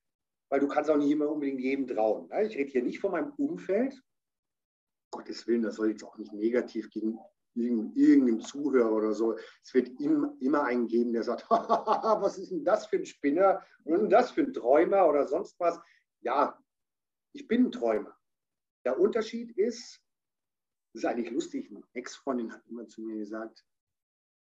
[0.50, 2.30] weil du kannst auch nicht immer unbedingt jedem trauen.
[2.44, 4.02] Ich rede hier nicht von meinem Umfeld.
[5.15, 7.17] Gottes Willen, das soll jetzt auch nicht negativ gegen
[7.54, 9.38] irgendeinem Zuhörer oder so.
[9.63, 14.10] Es wird immer einen geben, der sagt, was ist denn das für ein Spinner und
[14.10, 15.80] das für ein Träumer oder sonst was.
[16.19, 16.62] Ja,
[17.34, 18.17] ich bin ein Träumer.
[18.84, 20.01] Der Unterschied ist,
[20.93, 23.65] das ist eigentlich lustig, eine Ex-Freundin hat immer zu mir gesagt,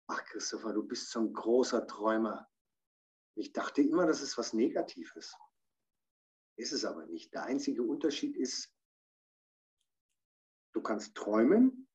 [0.07, 2.47] ach Christopher, du bist so ein großer Träumer.
[3.35, 5.35] Ich dachte immer, das ist was Negatives.
[6.57, 7.33] Ist es aber nicht.
[7.33, 8.74] Der einzige Unterschied ist,
[10.75, 11.87] du kannst träumen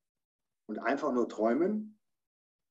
[0.67, 1.99] und einfach nur träumen,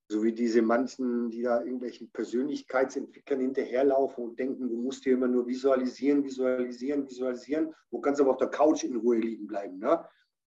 [0.09, 5.29] so wie diese manchen, die da irgendwelchen Persönlichkeitsentwicklern hinterherlaufen und denken, du musst hier immer
[5.29, 7.73] nur visualisieren, visualisieren, visualisieren.
[7.93, 10.05] Du kannst aber auf der Couch in Ruhe liegen bleiben ne?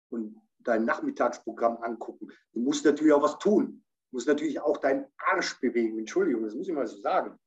[0.10, 2.30] und dein Nachmittagsprogramm angucken.
[2.54, 3.84] Du musst natürlich auch was tun.
[4.12, 6.00] Du musst natürlich auch deinen Arsch bewegen.
[6.00, 7.38] Entschuldigung, das muss ich mal so sagen.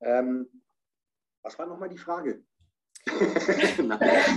[0.00, 0.62] Ähm,
[1.42, 2.42] was war nochmal die Frage?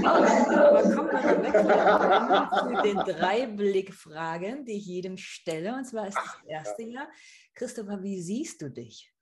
[0.03, 5.73] Aber kommen wir zu den drei Blickfragen, die ich jedem stelle.
[5.73, 7.09] Und zwar ist das erste ja,
[7.55, 9.13] Christopher, wie siehst du dich?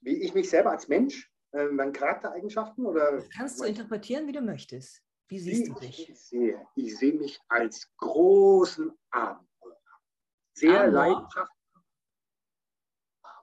[0.00, 3.12] Wie ich mich selber als Mensch, äh, meine Charaktereigenschaften oder?
[3.12, 5.02] Das kannst du interpretieren, wie du möchtest.
[5.28, 6.08] Wie siehst wie du dich?
[6.08, 9.76] Ich sehe, ich sehe mich als großen Abenteurer.
[10.54, 11.57] Sehr leidenschaftlich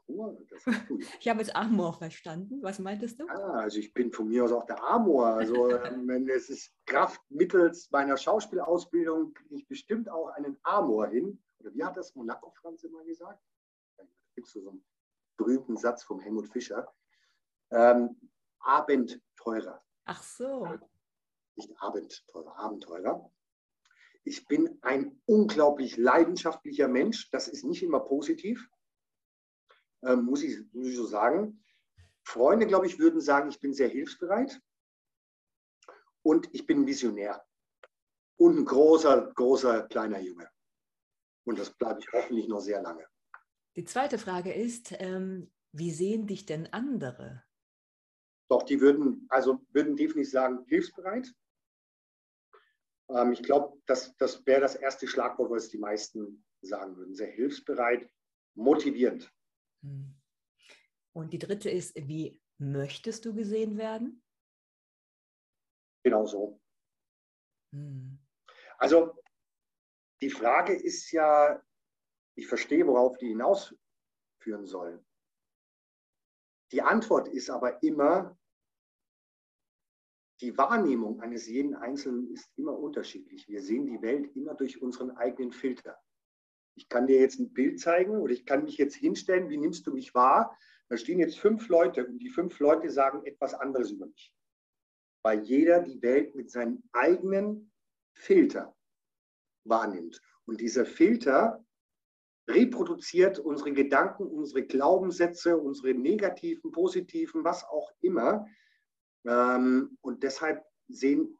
[0.07, 0.37] Amor.
[1.19, 2.61] ich habe jetzt Amor verstanden.
[2.61, 3.27] Was meintest du?
[3.27, 5.27] Ah, also ich bin von mir aus auch der Amor.
[5.27, 11.07] Also ähm, wenn es ist Kraft mittels meiner Schauspielausbildung kriege ich bestimmt auch einen Amor
[11.07, 11.41] hin.
[11.59, 13.41] Oder wie hat das Monaco Franz immer gesagt?
[13.97, 14.03] Da
[14.35, 14.85] gibt es so einen
[15.37, 16.93] berühmten Satz vom Helmut Fischer.
[17.71, 18.15] Ähm,
[18.59, 19.83] Abenteurer.
[20.05, 20.67] Ach so.
[21.55, 23.31] Nicht Abenteurer, Abenteurer.
[24.23, 27.29] Ich bin ein unglaublich leidenschaftlicher Mensch.
[27.29, 28.69] Das ist nicht immer positiv
[30.05, 31.63] äh, muss, ich, muss ich so sagen.
[32.23, 34.59] Freunde, glaube ich, würden sagen, ich bin sehr hilfsbereit
[36.23, 37.45] und ich bin Visionär
[38.37, 40.49] und ein großer, großer, kleiner Junge.
[41.45, 43.05] Und das bleibe ich hoffentlich noch sehr lange.
[43.75, 47.43] Die zweite Frage ist, ähm, wie sehen dich denn andere?
[48.49, 51.33] Doch, die würden, also würden definitiv sagen, hilfsbereit.
[53.09, 57.13] Ähm, ich glaube, das, das wäre das erste Schlagwort, was die meisten sagen würden.
[57.13, 58.09] Sehr hilfsbereit,
[58.55, 59.31] motivierend.
[59.85, 60.15] Hm.
[61.13, 64.21] Und die dritte ist, wie möchtest du gesehen werden?
[66.03, 66.61] Genau so.
[67.71, 68.19] Hm.
[68.77, 69.15] Also
[70.21, 71.61] die Frage ist ja,
[72.35, 75.05] ich verstehe, worauf die hinausführen sollen.
[76.71, 78.37] Die Antwort ist aber immer,
[80.41, 83.47] die Wahrnehmung eines jeden Einzelnen ist immer unterschiedlich.
[83.47, 85.97] Wir sehen die Welt immer durch unseren eigenen Filter.
[86.75, 89.87] Ich kann dir jetzt ein Bild zeigen oder ich kann mich jetzt hinstellen, wie nimmst
[89.87, 90.57] du mich wahr?
[90.89, 94.33] Da stehen jetzt fünf Leute und die fünf Leute sagen etwas anderes über mich.
[95.23, 97.71] Weil jeder die Welt mit seinem eigenen
[98.13, 98.75] Filter
[99.63, 100.21] wahrnimmt.
[100.45, 101.65] Und dieser Filter
[102.47, 108.45] reproduziert unsere Gedanken, unsere Glaubenssätze, unsere negativen, positiven, was auch immer.
[109.25, 111.35] Ähm, und deshalb sehen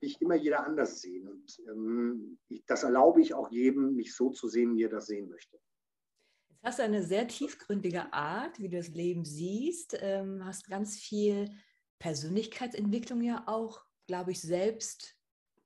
[0.00, 1.28] mich immer jeder anders sehen.
[1.28, 5.06] Und ähm, ich, das erlaube ich auch jedem, mich so zu sehen, wie er das
[5.06, 5.58] sehen möchte.
[6.48, 10.98] Jetzt hast du eine sehr tiefgründige Art, wie du das Leben siehst, ähm, hast ganz
[10.98, 11.50] viel
[11.98, 15.16] Persönlichkeitsentwicklung ja auch, glaube ich, selbst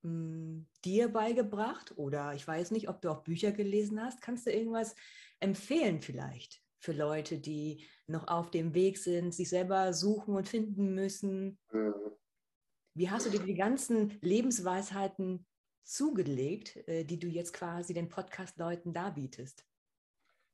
[0.03, 1.97] mh, hm, dir beigebracht.
[1.97, 4.23] Oder ich weiß nicht, ob du auch Bücher gelesen hast.
[4.23, 4.95] Kannst du irgendwas
[5.41, 10.95] empfehlen vielleicht für Leute, die noch auf dem Weg sind, sich selber suchen und finden
[10.95, 11.59] müssen?
[11.73, 11.95] Mhm.
[12.99, 15.47] Wie hast du dir die ganzen Lebensweisheiten
[15.85, 19.65] zugelegt, äh, die du jetzt quasi den Podcast-Leuten darbietest?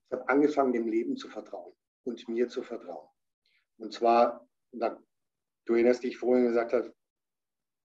[0.05, 3.09] Ich habe angefangen, dem Leben zu vertrauen und mir zu vertrauen.
[3.79, 6.93] Und zwar, du erinnerst dich vorhin gesagt hast,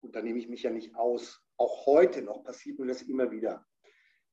[0.02, 1.42] und da nehme ich mich ja nicht aus.
[1.58, 3.66] Auch heute noch passiert mir das immer wieder.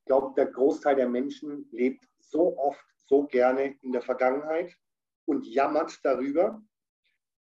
[0.01, 4.77] Ich glaube, der Großteil der Menschen lebt so oft, so gerne in der Vergangenheit
[5.25, 6.63] und jammert darüber,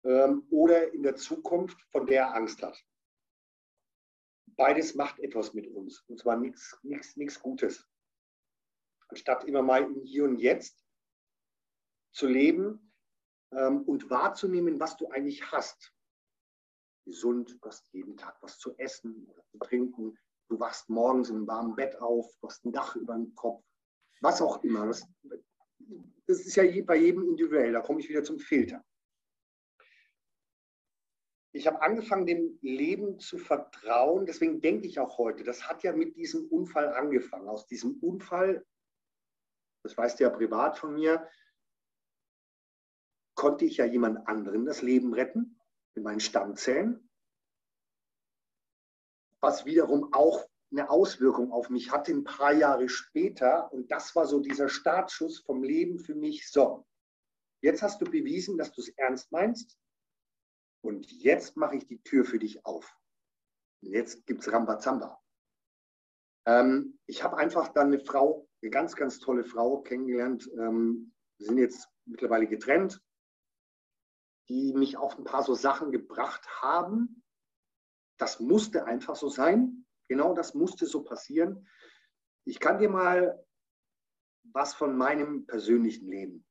[0.05, 2.79] oder in der Zukunft, von der er Angst hat.
[4.55, 7.87] Beides macht etwas mit uns und zwar nichts Gutes.
[9.07, 10.85] Anstatt immer mal im Hier und Jetzt
[12.11, 12.93] zu leben
[13.51, 15.91] ähm, und wahrzunehmen, was du eigentlich hast.
[17.05, 20.17] Gesund, du hast jeden Tag was zu essen oder zu trinken.
[20.47, 23.63] Du wachst morgens im warmen Bett auf, du hast ein Dach über dem Kopf,
[24.21, 24.87] was auch immer.
[24.87, 25.05] Das,
[26.27, 27.73] das ist ja bei jedem individuell.
[27.73, 28.83] Da komme ich wieder zum Filter
[31.55, 34.25] ich habe angefangen, dem Leben zu vertrauen.
[34.25, 37.47] Deswegen denke ich auch heute, das hat ja mit diesem Unfall angefangen.
[37.47, 38.65] Aus diesem Unfall,
[39.83, 41.29] das weißt du ja privat von mir,
[43.35, 45.57] konnte ich ja jemand anderen das Leben retten,
[45.95, 47.09] in meinen Stammzellen,
[49.39, 53.71] was wiederum auch eine Auswirkung auf mich hatte ein paar Jahre später.
[53.71, 56.51] Und das war so dieser Startschuss vom Leben für mich.
[56.51, 56.85] So,
[57.61, 59.77] jetzt hast du bewiesen, dass du es ernst meinst
[60.85, 62.95] und jetzt mache ich die Tür für dich auf.
[63.81, 65.19] Jetzt gibt es Rambazamba.
[66.45, 70.47] Ähm, ich habe einfach dann eine Frau, eine ganz, ganz tolle Frau kennengelernt.
[70.53, 73.03] Ähm, wir sind jetzt mittlerweile getrennt,
[74.47, 77.23] die mich auf ein paar so Sachen gebracht haben.
[78.17, 79.87] Das musste einfach so sein.
[80.07, 81.67] Genau das musste so passieren.
[82.45, 83.43] Ich kann dir mal
[84.43, 86.45] was von meinem persönlichen Leben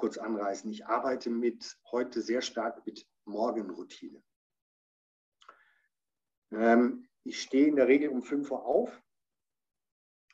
[0.00, 0.70] kurz anreißen.
[0.70, 4.22] Ich arbeite mit heute sehr stark mit Morgenroutine.
[6.52, 9.02] Ähm, ich stehe in der Regel um 5 Uhr auf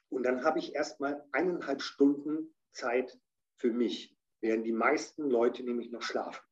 [0.08, 3.18] und dann habe ich erstmal eineinhalb Stunden Zeit
[3.58, 6.44] für mich, während die meisten Leute nämlich noch schlafen.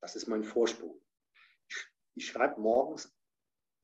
[0.00, 1.00] Das ist mein Vorsprung.
[2.14, 3.14] Ich, schreibe morgens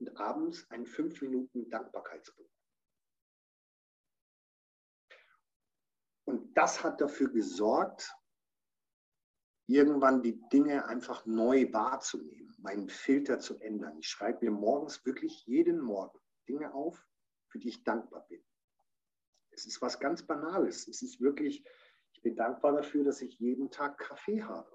[0.01, 2.49] und abends einen 5 Minuten Dankbarkeitsbuch.
[6.25, 8.15] Und das hat dafür gesorgt,
[9.69, 13.99] irgendwann die Dinge einfach neu wahrzunehmen, meinen Filter zu ändern.
[13.99, 17.07] Ich schreibe mir morgens wirklich jeden Morgen Dinge auf,
[17.49, 18.43] für die ich dankbar bin.
[19.51, 20.89] Es ist was ganz Banales.
[20.89, 21.65] Es ist wirklich,
[22.13, 24.71] ich bin dankbar dafür, dass ich jeden Tag Kaffee habe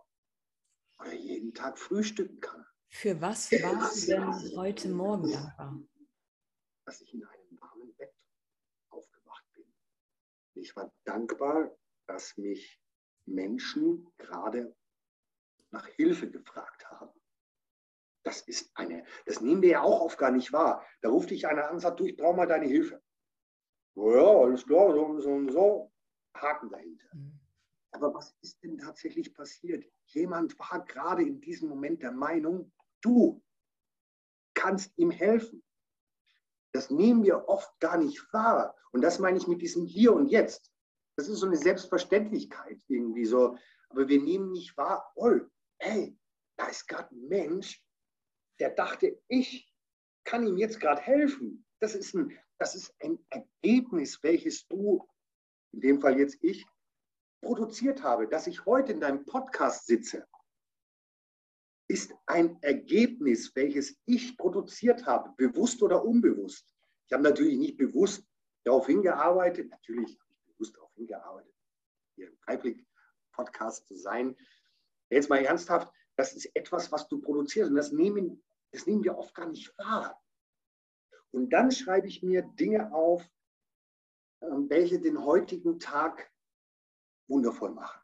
[1.00, 2.66] oder jeden Tag frühstücken kann.
[2.90, 5.84] Für was warst du denn heute Morgen dankbar?
[6.86, 8.14] Dass ich in einem warmen Bett
[10.56, 11.76] ich war dankbar,
[12.08, 12.80] dass mich
[13.26, 14.76] Menschen gerade
[15.74, 17.20] nach Hilfe gefragt haben.
[18.24, 20.86] Das ist eine, das nehmen wir ja auch oft gar nicht wahr.
[21.02, 23.02] Da ruft dich einer an und sagt, du, ich brauche mal deine Hilfe.
[23.96, 25.92] Ja, alles klar, so und so und so.
[26.36, 27.08] Haken dahinter.
[27.14, 27.40] Mhm.
[27.92, 29.86] Aber was ist denn tatsächlich passiert?
[30.08, 33.44] Jemand war gerade in diesem Moment der Meinung, du
[34.54, 35.64] kannst ihm helfen.
[36.72, 38.76] Das nehmen wir oft gar nicht wahr.
[38.92, 40.72] Und das meine ich mit diesem Hier und Jetzt.
[41.18, 43.58] Das ist so eine Selbstverständlichkeit irgendwie so.
[43.90, 45.40] Aber wir nehmen nicht wahr, oh,
[45.84, 46.18] hey,
[46.56, 47.84] da ist gerade ein Mensch,
[48.60, 49.70] der dachte, ich
[50.24, 51.66] kann ihm jetzt gerade helfen.
[51.80, 55.06] Das ist, ein, das ist ein Ergebnis, welches du,
[55.74, 56.66] in dem Fall jetzt ich,
[57.42, 58.28] produziert habe.
[58.28, 60.26] Dass ich heute in deinem Podcast sitze,
[61.90, 66.74] ist ein Ergebnis, welches ich produziert habe, bewusst oder unbewusst.
[67.08, 68.26] Ich habe natürlich nicht bewusst
[68.64, 71.54] darauf hingearbeitet, natürlich habe ich bewusst darauf hingearbeitet,
[72.16, 74.38] hier im Dreiblick-Podcast zu sein.
[75.14, 79.18] Jetzt mal ernsthaft, das ist etwas, was du produzierst und das nehmen, das nehmen wir
[79.18, 80.22] oft gar nicht wahr.
[81.32, 83.28] Und dann schreibe ich mir Dinge auf,
[84.42, 86.32] ähm, welche den heutigen Tag
[87.28, 88.00] wundervoll machen.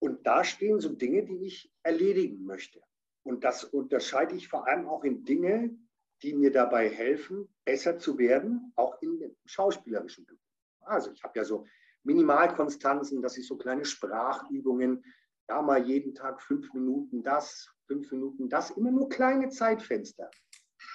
[0.00, 2.82] Und da stehen so Dinge, die ich erledigen möchte.
[3.22, 5.78] Und das unterscheide ich vor allem auch in Dinge,
[6.22, 10.40] die mir dabei helfen, besser zu werden, auch in schauspielerischen Beruf.
[10.80, 11.66] Also ich habe ja so
[12.02, 15.04] Minimalkonstanzen, dass ich so kleine Sprachübungen,
[15.50, 20.30] da mal jeden Tag fünf Minuten das, fünf Minuten das, immer nur kleine Zeitfenster.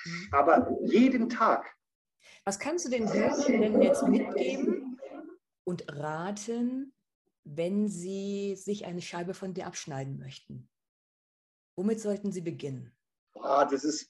[0.06, 0.30] Mhm.
[0.32, 1.76] Aber jeden Tag.
[2.46, 4.98] Was kannst du den Hörern denn jetzt mitgeben
[5.66, 6.94] und raten,
[7.44, 10.70] wenn sie sich eine Scheibe von dir abschneiden möchten?
[11.76, 12.96] Womit sollten sie beginnen?
[13.36, 14.10] Ah, das ist,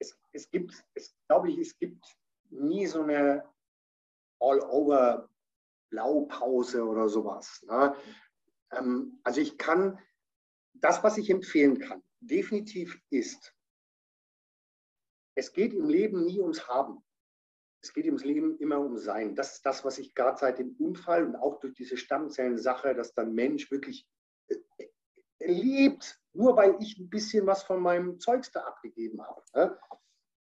[0.00, 2.04] es, es gibt, es, glaube ich, es gibt
[2.50, 3.48] nie so eine
[4.40, 7.62] All-Over-Blaupause oder sowas.
[7.68, 7.94] Ne?
[8.72, 9.98] Ähm, also ich kann,
[10.74, 13.54] das, was ich empfehlen kann, definitiv ist,
[15.34, 17.02] es geht im Leben nie ums Haben.
[17.82, 19.34] Es geht im Leben immer um Sein.
[19.34, 23.14] Das ist das, was ich gerade seit dem Unfall und auch durch diese Stammzellensache, dass
[23.14, 24.06] dann Mensch wirklich
[24.48, 24.56] äh,
[25.40, 29.42] lebt, nur weil ich ein bisschen was von meinem Zeugs da abgegeben habe.
[29.54, 29.78] Ne?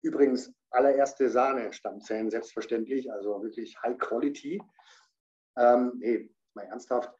[0.04, 4.62] Übrigens, allererste Sahne Stammzellen, selbstverständlich, also wirklich High Quality.
[5.58, 7.12] Ähm, nee, mal ernsthaft.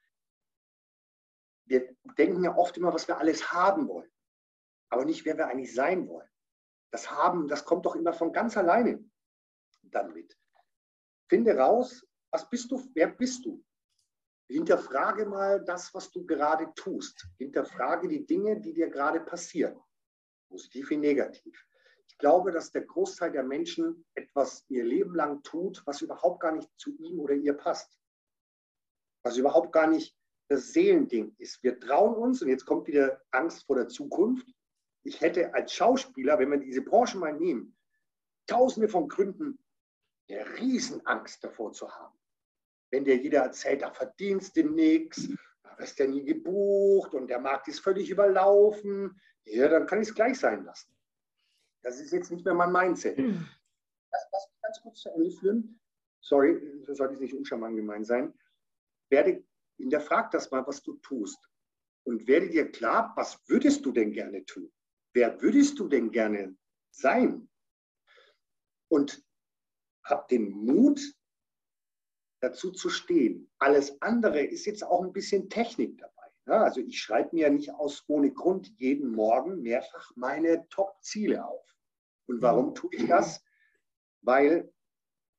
[1.72, 4.12] Wir denken ja oft immer, was wir alles haben wollen,
[4.90, 6.28] aber nicht, wer wir eigentlich sein wollen.
[6.92, 9.02] Das Haben, das kommt doch immer von ganz alleine
[9.84, 10.38] dann mit.
[11.30, 13.64] Finde raus, was bist du, wer bist du?
[14.50, 17.26] Hinterfrage mal das, was du gerade tust.
[17.38, 19.80] Hinterfrage die Dinge, die dir gerade passieren.
[20.50, 21.66] Positiv wie negativ.
[22.06, 26.52] Ich glaube, dass der Großteil der Menschen etwas ihr Leben lang tut, was überhaupt gar
[26.52, 27.98] nicht zu ihm oder ihr passt.
[29.24, 30.21] Was überhaupt gar nicht
[30.52, 31.64] das Seelending ist.
[31.64, 34.48] Wir trauen uns, und jetzt kommt wieder Angst vor der Zukunft.
[35.04, 37.76] Ich hätte als Schauspieler, wenn wir diese Branche mal nehmen,
[38.48, 39.58] tausende von Gründen,
[40.30, 42.22] eine Riesenangst davor zu haben
[42.92, 45.30] wenn dir jeder erzählt, da verdienst du nichts,
[45.64, 50.10] da wirst du nie gebucht und der Markt ist völlig überlaufen, ja, dann kann ich
[50.10, 50.94] es gleich sein lassen.
[51.82, 53.18] Das ist jetzt nicht mehr mein Mindset.
[53.18, 53.48] Hm.
[54.12, 55.80] Lass mich ganz kurz zu Ende führen.
[56.22, 58.34] Sorry, das sollte nicht uncharmant gemeint sein.
[59.10, 59.44] Werde,
[59.82, 61.40] hinterfrag das mal, was du tust.
[62.04, 64.72] Und werde dir klar, was würdest du denn gerne tun?
[65.14, 66.56] Wer würdest du denn gerne
[66.92, 67.50] sein?
[68.90, 69.24] Und
[70.04, 71.00] hab den Mut,
[72.42, 73.50] dazu zu stehen.
[73.60, 76.28] Alles andere ist jetzt auch ein bisschen Technik dabei.
[76.46, 76.56] Ne?
[76.56, 81.78] Also ich schreibe mir nicht aus ohne Grund jeden Morgen mehrfach meine Top-Ziele auf.
[82.28, 83.44] Und warum tue ich das?
[84.22, 84.74] Weil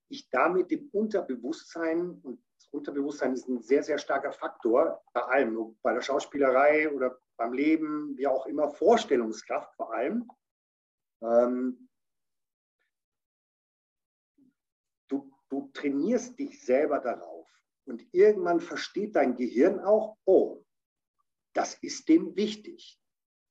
[0.08, 2.40] ich damit dem Unterbewusstsein, und
[2.72, 8.16] Unterbewusstsein ist ein sehr, sehr starker Faktor, bei allem, bei der Schauspielerei oder beim Leben,
[8.16, 10.28] wie auch immer, Vorstellungskraft vor allem,
[11.22, 11.88] ähm,
[15.52, 17.46] du trainierst dich selber darauf.
[17.84, 20.64] Und irgendwann versteht dein Gehirn auch, oh,
[21.52, 22.98] das ist dem wichtig.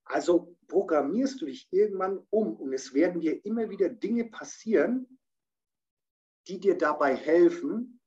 [0.05, 5.19] Also programmierst du dich irgendwann um und es werden dir immer wieder Dinge passieren,
[6.47, 8.00] die dir dabei helfen,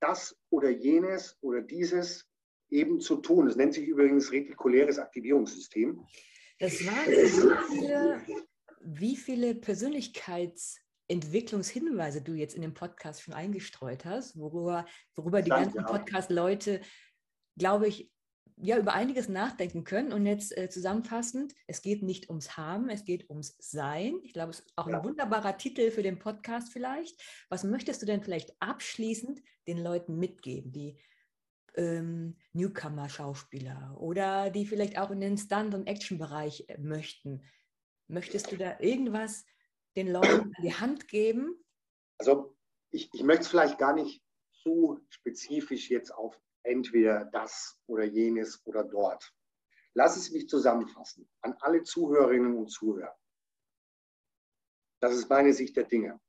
[0.00, 2.26] das oder jenes oder dieses
[2.70, 3.46] eben zu tun.
[3.46, 6.04] Das nennt sich übrigens retikuläres Aktivierungssystem.
[6.58, 8.22] Das waren wie viele,
[8.80, 10.78] wie viele Persönlichkeits-
[11.10, 14.86] Entwicklungshinweise du jetzt in dem Podcast schon eingestreut hast, worüber,
[15.16, 16.82] worüber die ganzen Podcast-Leute,
[17.58, 18.12] glaube ich,
[18.62, 20.12] ja, über einiges nachdenken können.
[20.12, 24.20] Und jetzt äh, zusammenfassend, es geht nicht ums Haben, es geht ums Sein.
[24.22, 24.98] Ich glaube, es ist auch ja.
[24.98, 27.20] ein wunderbarer Titel für den Podcast vielleicht.
[27.48, 30.98] Was möchtest du denn vielleicht abschließend den Leuten mitgeben, die
[31.74, 37.42] ähm, Newcomer-Schauspieler oder die vielleicht auch in den Stunt- und Action-Bereich äh, möchten?
[38.08, 39.44] Möchtest du da irgendwas
[39.96, 41.64] den Leuten an die Hand geben?
[42.18, 42.56] Also
[42.90, 44.22] ich, ich möchte es vielleicht gar nicht
[44.62, 49.32] zu spezifisch jetzt auf entweder das oder jenes oder dort.
[49.94, 53.16] Lass es mich zusammenfassen an alle Zuhörerinnen und Zuhörer.
[55.00, 56.20] Das ist meine Sicht der Dinge.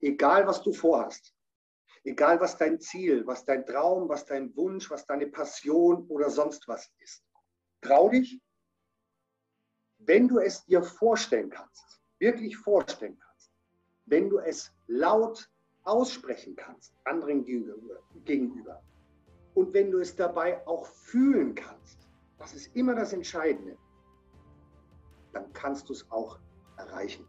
[0.00, 1.34] Egal, was du vorhast,
[2.04, 6.68] egal, was dein Ziel, was dein Traum, was dein Wunsch, was deine Passion oder sonst
[6.68, 7.24] was ist,
[7.80, 8.40] trau dich,
[9.98, 13.50] wenn du es dir vorstellen kannst, wirklich vorstellen kannst,
[14.04, 15.50] wenn du es laut
[15.84, 18.82] aussprechen kannst, anderen gegenüber,
[19.56, 22.06] und wenn du es dabei auch fühlen kannst,
[22.38, 23.76] das ist immer das Entscheidende,
[25.32, 26.38] dann kannst du es auch
[26.76, 27.24] erreichen.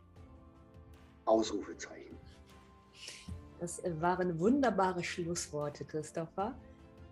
[1.23, 2.17] Ausrufezeichen.
[3.59, 6.53] Das waren wunderbare Schlussworte, Christopher.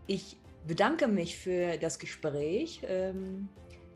[0.06, 0.38] Ich
[0.68, 2.86] bedanke mich für das Gespräch.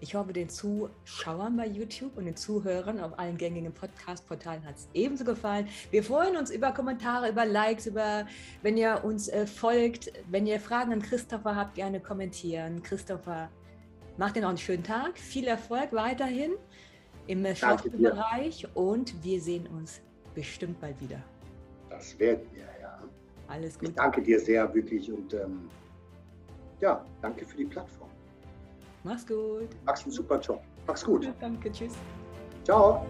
[0.02, 4.88] Ich hoffe, den Zuschauern bei YouTube und den Zuhörern auf allen gängigen Podcast-Portalen hat es
[4.94, 5.68] ebenso gefallen.
[5.92, 8.26] Wir freuen uns über Kommentare, über Likes, über,
[8.62, 10.12] wenn ihr uns äh, folgt.
[10.30, 12.82] Wenn ihr Fragen an Christopher habt, gerne kommentieren.
[12.82, 13.50] Christopher,
[14.18, 15.18] macht dir noch einen schönen Tag.
[15.18, 16.54] Viel Erfolg weiterhin
[17.28, 20.00] im Schauspielbereich und wir sehen uns
[20.34, 21.22] bestimmt bald wieder.
[21.90, 23.04] Das werden wir, ja.
[23.50, 23.90] Alles gut.
[23.90, 25.12] Ich danke dir sehr, wirklich.
[25.12, 25.70] Und ähm,
[26.80, 27.99] ja, danke für die Plattform.
[29.04, 29.70] Mach's gut.
[29.86, 30.62] Mach's einen super Job.
[30.88, 31.32] Mach's gut.
[31.40, 31.94] Danke, tschüss.
[32.64, 33.06] Ciao.